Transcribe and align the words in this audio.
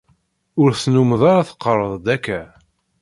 Ur 0.61 0.69
tennumeḍ 0.73 1.21
ara 1.31 1.47
teqqareḍ-d 1.49 2.07
akka. 2.15 2.41